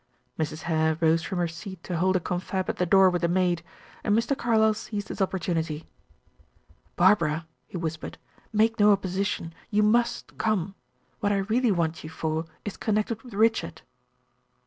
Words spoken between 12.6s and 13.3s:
is connected